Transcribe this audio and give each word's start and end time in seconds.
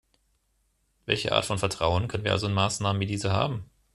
Welche 1.05 1.31
Art 1.31 1.45
von 1.45 1.59
Vertrauen 1.59 2.07
können 2.07 2.23
wir 2.23 2.31
also 2.31 2.47
in 2.47 2.55
Maßnahmen 2.55 2.99
wie 2.99 3.05
diese 3.05 3.31
haben? 3.33 3.69